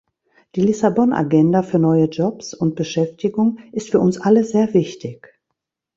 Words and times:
Die 0.55 0.61
Lissabon-Agenda 0.61 1.61
für 1.61 1.77
neue 1.77 2.05
Jobs 2.09 2.55
und 2.55 2.73
Beschäftigung 2.73 3.59
ist 3.71 3.91
für 3.91 3.99
uns 3.99 4.19
alle 4.19 4.43
sehr 4.43 4.73
wichtig. 4.73 5.39